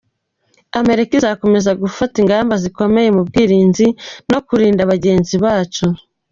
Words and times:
Amerika 0.79 1.11
izakomeza 1.19 1.71
gufata 1.81 2.15
ingamba 2.21 2.53
zikomeye 2.63 3.09
mu 3.15 3.21
bwirinzi 3.27 3.87
no 4.31 4.39
kurinda 4.47 4.89
bagenzi 4.91 5.35
bacu. 5.43 5.85